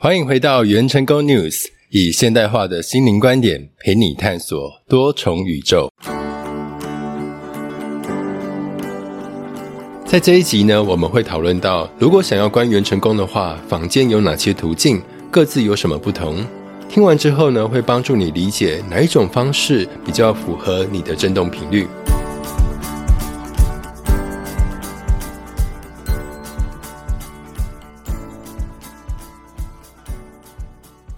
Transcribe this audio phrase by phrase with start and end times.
[0.00, 5.90] 欢迎回到元成功 News，以现代化的心灵观点陪你探索多重宇宙。
[10.06, 16.46] 在这一集呢，我们会讨论到，如果想要观元成功的话，坊间有哪些途径，各自有什么不同？
[16.88, 21.88] 听完之后呢，会帮助你理解哪一种方式比较符合你的振动频率。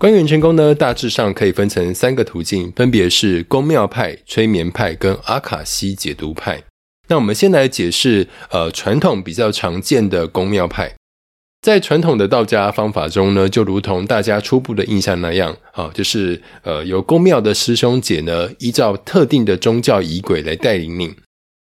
[0.00, 6.62] 观元成功呢，大致上可以分成三个途径，分别是宫庙派、催眠派跟阿卡西解读派。
[7.08, 10.94] 那我们先来解释，呃，传统比较常见的宫庙派，
[11.60, 21.14] 在传统的道家方法中呢，就如同大家初步的印象那样，啊，就是呃，由宫庙的师兄姐呢，依照特定的宗教仪轨来带领你，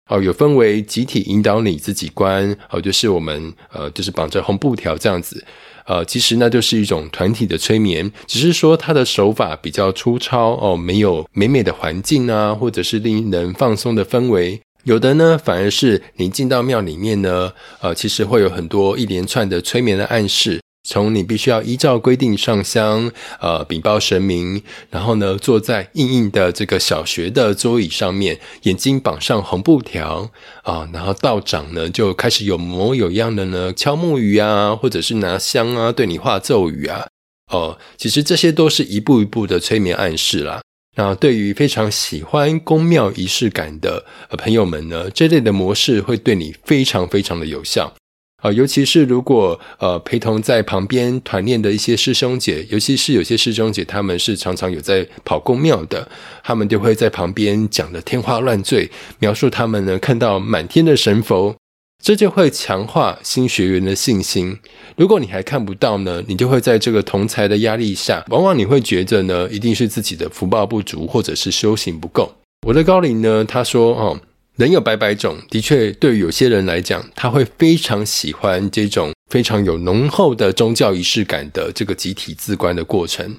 [0.09, 5.45] 哦，有分为集体引导你自己观，哦，就是我们呃，就是绑着红布条这样子。
[5.89, 14.61] 呃，其实那就是一种团体的催眠，只是说它的手法比较粗糙哦，没有美美的环境啊，或者是令人放松的氛围。
[14.85, 20.61] 有的呢，反而是你进到庙里面呢，呃，其实会有很多一连串的催眠的暗示。
[20.89, 30.31] 从你必须要依照规定上香，呃，禀报神明，然后呢，坐在硬硬的这个小学的桌椅上面，眼睛绑上红布条
[30.63, 37.07] 啊，然后道长呢就开始有模有样的呢敲木鱼啊，或者是拿香啊对你画咒语啊，
[37.53, 40.63] 哦，其实这些都是一步一步的催眠暗示啦。
[40.97, 47.93] 那对于非常喜欢宫庙仪式感的朋友们呢，这类的模式会对你非常非常的有效。
[48.41, 56.09] 啊，尤其是如果呃陪同在旁边团练的一些师兄姐，尤其是有些师兄姐，他们是常常有在跑宫庙的，
[56.45, 61.57] 他们就会在旁边讲的天花乱坠，描述他们呢看到满天的神佛，
[62.01, 64.57] 这就会强化新学员的信心。
[64.97, 72.33] 如果你还看不到呢，你就会在这个同才的压力下，往往你会觉得呢，一定是自己的福报不足，或者是修行不够。
[72.65, 74.21] 我的高龄呢，他说哦。
[74.59, 83.37] 人有百百种，的确，对于有些人来讲，他会非常喜欢这种非常有浓厚的宗教仪式感的这个集体自观的过程。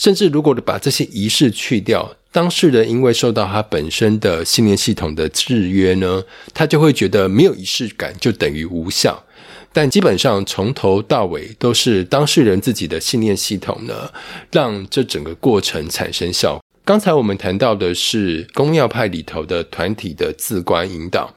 [0.00, 9.24] 甚至如果把这些仪式去掉，当事人因为受到他本身的信念系统的制约呢，他就会觉得没有仪式感就等于无效。
[9.72, 14.10] 但基本上从头到尾都是当事人自己的信念系统呢，
[14.50, 16.60] 让这整个过程产生效。
[16.90, 21.32] 刚才我们谈到的是宫庙派里头的团体的自观引导，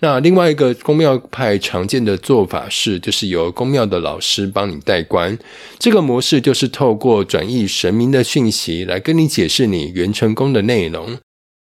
[0.00, 5.38] 那另外一个宫庙派常见的做法是，就是由宫庙的老师帮你代观。
[5.78, 11.16] 这个模式就是透过转译神明的讯息来跟你解释你元成功的内容。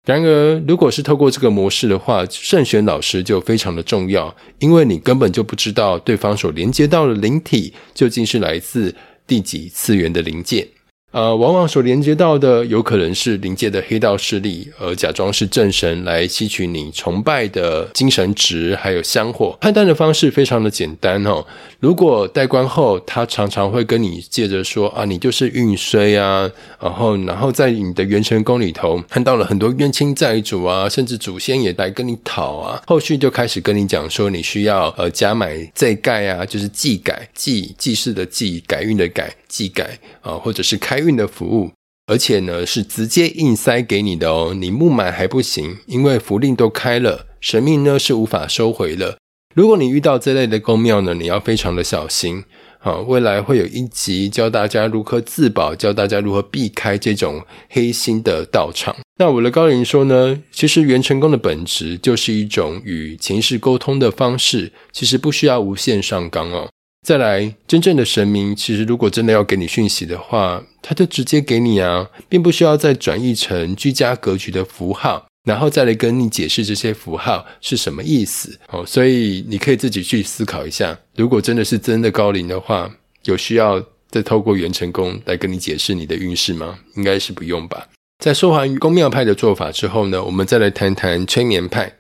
[0.06, 8.94] 然而，如果是透过这个模式的话，慎选老师就非常的重要，因为你根本就不知道对方所连接到的灵体究竟是来自
[9.26, 10.68] 第几次元的灵界。
[11.14, 19.56] 呃，往往所连接到的有可能是灵界的黑道势力，而假装是正神来吸取你崇拜的精神值，还有香火。
[19.62, 21.46] 判断的方式非常的简单哦。
[21.80, 26.50] 如果代官后，他常常会跟你借着说啊，你就是运衰啊，
[26.82, 32.82] 然后然后在你的元神宫里头看到了很多冤亲债主啊，甚至祖先也来跟你讨啊。
[32.88, 39.32] 后续就开始跟你讲说，你需要呃加买再盖啊，就是祭改祭祭祀的祭改运的改。
[39.54, 41.72] 祭改啊，或者是开运的服务，
[42.08, 44.54] 而且呢是直接硬塞给你的哦。
[44.58, 49.18] 你不买还不行，因为符令都开了，神明呢是无法收回了。
[49.56, 52.44] 如果你遇到这类的公庙呢，你要非常的小心
[52.80, 52.98] 啊。
[52.98, 58.96] 未来会有一集教大家如何自保，教大家如何避开这种黑心的道场。
[59.20, 66.68] 那我的高人说呢，其实元成功的本质就是一种与前世沟通的方式，其实不需要无限上纲哦。
[67.04, 78.86] 再来，真正的神明其实如果真的要给你讯息的话，他就直接给你啊，并不需要再转译成居家格局的符号，然后再来跟你解释这些符号是什么意思哦。
[78.86, 82.90] 所以你可以自己去思考一下，如果真的是真的高龄的话，
[83.26, 86.80] 有需要再透过元成功来跟你解释你的运势吗？
[86.96, 87.86] 应该是不用吧。
[88.24, 91.94] 在说完公庙派的做法之后呢，我们再来谈谈催眠派。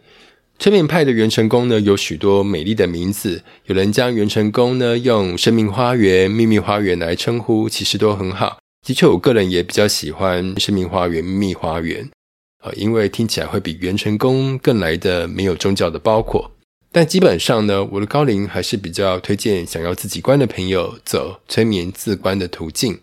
[0.60, 3.44] 催眠派的元成功呢，有许多美丽的名字。
[3.66, 8.60] 有人将元成功呢用生命花园、秘密花园来称呼，其实都很好。
[8.86, 12.10] 的确，我个人也比较喜欢生命花园、秘密花园，
[12.64, 16.52] 呃，因为听起来会比元成功更来的没有宗教的包裹。
[16.92, 23.00] 但基本上呢，我的高龄还是比较推荐想要自己观的朋友走催眠自观的途径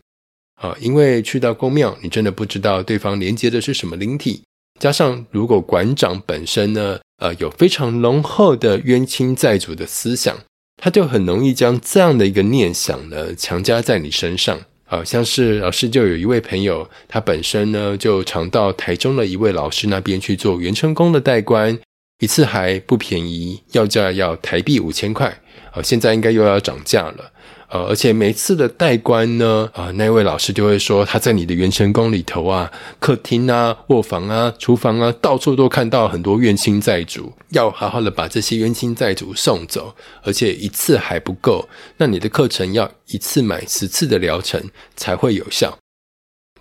[0.54, 4.42] 啊，因为去到宫庙，你真的不知道对方连接的是什么灵体。
[4.80, 6.98] 加上如果馆长本身呢。
[7.20, 10.34] 呃，有非常浓厚的冤亲债主的思想，
[10.82, 14.58] 他就很容易将这样的一个念想呢强加在你身上。
[14.86, 21.78] 啊，像是老师就有一位朋友，他本身呢就常到台中的一位老师那边去做元成功的代官，
[22.20, 25.28] 一次还不便宜，要价要台币五千块。
[25.72, 27.30] 啊，现在应该又要涨价了。
[27.72, 32.68] 呃，而且每次的代官呢，啊，那位老师就会说，他在你的元神宫里头啊，
[32.98, 39.94] 客厅啊、卧房啊、厨房啊，到处都看到很多冤亲债主，要好好的把这些冤亲债主送走，
[40.24, 44.60] 而且一次还不够，那你的课程要一次买十次的疗程
[44.96, 45.78] 才会有效。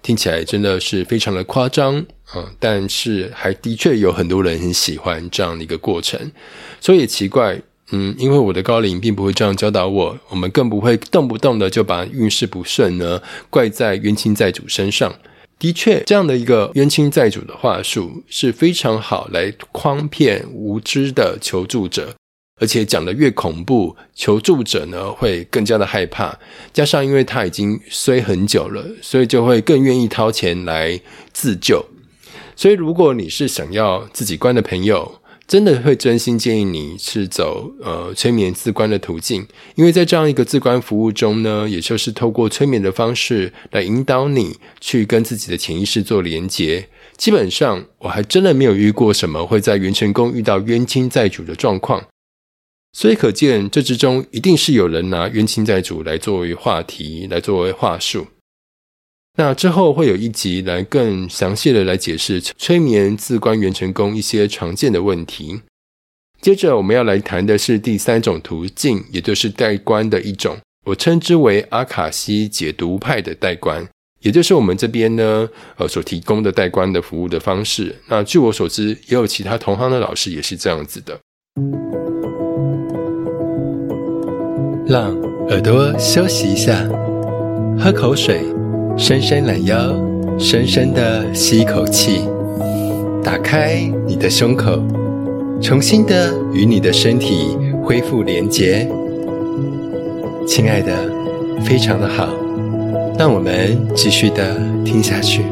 [0.03, 1.97] 听起来真的是非常的夸张
[2.33, 6.31] 啊，但是还的确有很多人很喜欢这样的一个过程，
[6.79, 7.59] 所以奇怪。
[7.91, 15.13] 嗯，因为我的高龄并不会这样教导我，我们更不会动不动的就把运势不顺呢怪在冤亲债主身上。
[15.57, 22.15] 的确，这样的一个冤亲债主的话术是非常好来诓骗无知的求助者，
[22.61, 26.37] 而且讲的越恐怖，求助者呢会更加的害怕。
[26.71, 31.01] 加上因为他已经衰很久了，所以就会更愿意掏钱来
[31.33, 31.85] 自救。
[32.55, 46.87] 所以，如果你是想要自己关的朋友，真的会真心建议你是走呃催眠自观的途径，因为在这样一个自观服务中呢，也就是透过催眠的方式来引导你去跟自己的潜意识做连接。
[47.17, 52.05] 基本上，我还真的没有遇过什么会在元成功遇到冤亲债主的状况，
[52.93, 58.27] 所以可见这之中一定是有人拿冤亲债主来作为话题，来作为话术。
[59.39, 65.61] 那之后会有一集来更详细的来解释催眠自观元成功一些常见的问题。
[66.41, 70.57] 接着我们要来谈的是第三种途径，也就是代观的一种，
[70.87, 73.87] 我称之为阿卡西解读派的代观，
[74.19, 75.47] 也就是我们这边呢
[75.77, 77.95] 呃所提供的代观的服务的方式。
[78.09, 81.17] 那据我所知，也有其他同行的老师也是这样子的。
[84.85, 86.85] 让耳朵休息一下，
[87.79, 88.58] 喝口水。
[89.01, 89.95] 伸伸懒腰，
[90.37, 92.19] 深深的吸一口气，
[93.23, 94.77] 打开你的胸口，
[95.61, 98.85] 重新的与你的身体恢复连结。
[100.45, 101.09] 亲爱的，
[101.63, 102.27] 非常的好，
[103.17, 105.43] 让我们继续的听下去。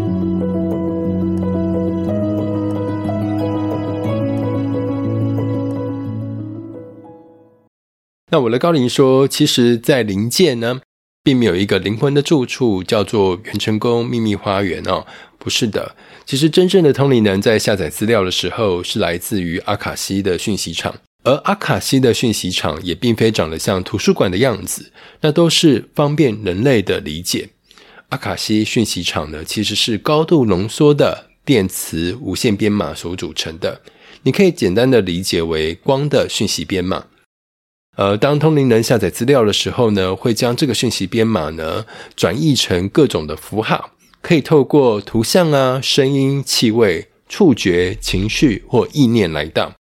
[8.30, 10.82] 那我的高龄说，其实，在灵界呢。
[11.28, 15.06] 并没有一个灵魂的住处叫做元成功秘密花园哦，
[15.38, 15.94] 不是的。
[16.26, 20.96] 其实真正的通灵人在下载资料的时候，是来自于阿卡西的讯息场，
[21.26, 24.90] 而阿卡西的讯息场也并非长得像图书馆的样子，
[25.20, 27.50] 那都是方便人类的理解。
[28.08, 33.82] 阿卡西讯息场呢，其实是高度浓缩的电磁无线编码所组成的，
[34.24, 37.08] 你可以简单的理解为光的讯息编码。
[37.98, 41.84] 呃，当通灵人下载资料的时候呢，会将这个讯息编码呢
[42.16, 43.90] 转译成各种的符号，
[44.22, 49.74] 可以透过图像啊、声音、气味、触觉、情绪或意念来到。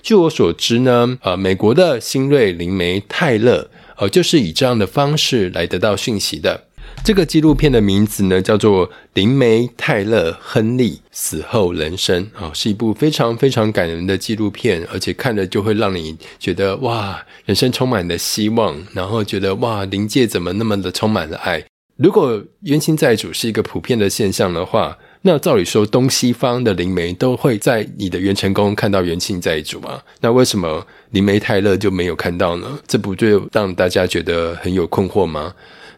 [0.00, 6.68] 据我所知呢，呃，美国的新锐灵媒泰勒，呃，就是以这样的方式来得到讯息的。
[7.06, 21.64] 这个纪录片的名字呢，叫做《灵媒泰勒·亨利死后人生》啊，是一部非常非常感人的纪录片，而且看了就会让你觉得哇，人生充满了希望，然后觉得哇，灵界怎么那么的充满了爱？
[21.96, 32.80] 如果冤亲债主是一个普遍的现象的话，那照理说东西方的灵媒都会在你的元成功看到元亲债主啊，那为什么灵媒泰勒就没有看到呢？
[32.88, 35.54] 这不就让大家觉得很有困惑吗？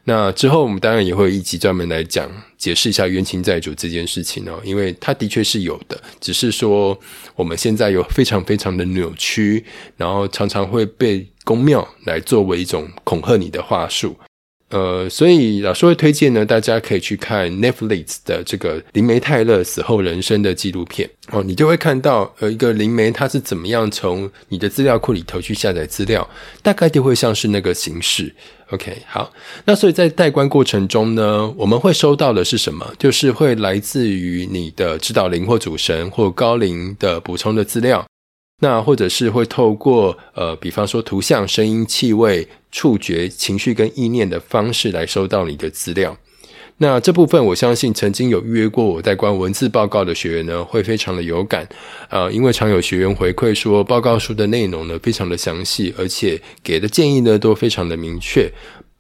[0.09, 6.99] 那之后，我们当然也会一集专门来讲解释一下冤亲债主这件事情哦，因为它的确是有的，只是说
[7.37, 9.62] 我们现在有非常非常的扭曲，
[9.99, 14.17] 然后常常会被公庙来作为一种恐吓你的话术。
[14.71, 26.29] 呃，所以老师会推荐呢，大家可以去看 Netflix 的这个灵媒泰勒死后人生的纪录片哦，你就会看到呃一个灵媒他是怎么样从你的资料库里头去下载资料，
[26.63, 28.35] 大概就会像是那个形式。
[28.71, 29.33] OK，好，
[29.65, 32.87] 那所以在代观过程中呢，我们会收到的是什么？
[32.99, 38.05] 就是会来自于你的指导灵或主神或高灵的补充的资料。
[38.61, 46.17] 那或者是会透过呃，比方说图像、声音、气味、触觉、情绪跟意念的方式来收到你的资料。
[46.79, 51.69] 那这部分我相信曾经有预约过我在关文字报告的学员呢，会非常的有感
[52.09, 58.50] 啊，因为常有学员回馈说报告书的内容呢非常的详细，而且给的建议呢都非常的明确。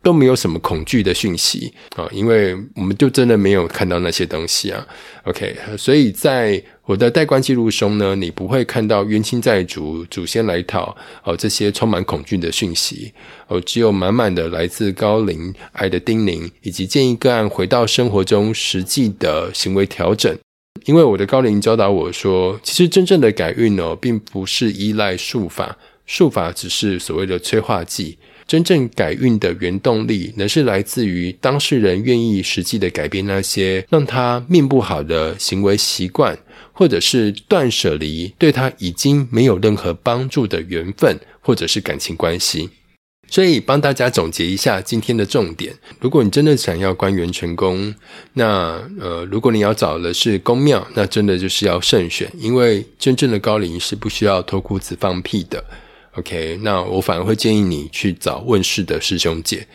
[0.00, 4.86] 都没有什么恐惧的讯息啊，因为我们就真的没有看到那些东西啊。
[5.24, 13.12] OK，所以在我的代观记录中呢，你不会看到冤亲债主、祖先来讨哦这些充满恐惧的讯息
[13.46, 20.34] 哦，只有满满的来自高龄爱的叮咛，以及建议个案回到生活中实际的行为调整。
[20.86, 25.76] 因为我的高龄教导我说，其实真正的改运哦，并不是依赖术法，
[26.06, 28.16] 术法只是所谓的催化剂。
[28.46, 36.34] 真正改运的原动力，乃是来自于当事人愿意实际的改变那些让他命不好的行为习惯。
[36.78, 42.70] 或者是断舍离对他已经没有任何帮助的缘分，或者是感情关系。
[43.28, 47.92] 所以帮大家总结一下今天的重点：如果你真的想要官员成功，
[48.34, 55.62] 那呃，如果你要找的是公庙，那真的就是要慎选，因为真正的高龄是不需要脱裤子放屁的。
[56.12, 59.66] OK，那我反而会建议你去找问世的师兄姐。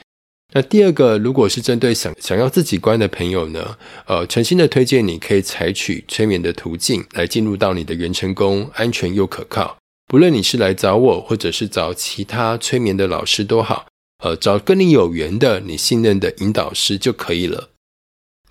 [0.55, 9.77] 那第二个，如果是针对想想要自己关的朋友呢，呃，诚心的推荐你可以采取催眠的途径来进入到你的元成功，安全又可靠。
[10.07, 13.87] 不论你是来找我，或者是找其他催眠的老师都好，
[14.23, 17.69] 呃，找跟你有缘的、你信任的引导师就可以了。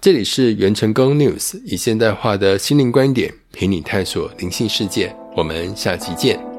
[0.00, 5.14] 这里是元成功 News，以现代化的心灵观点陪你探索灵性世界。
[5.37, 6.51] 我们下期见。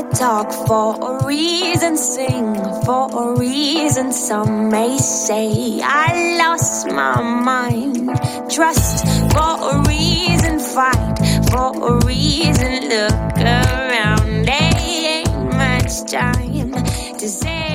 [0.00, 2.54] I talk for a reason, sing
[2.86, 4.12] for a reason.
[4.12, 8.08] Some may say I lost my mind.
[8.48, 11.18] Trust for a reason, fight
[11.50, 12.88] for a reason.
[12.88, 16.72] Look around, there ain't much time
[17.18, 17.69] to say.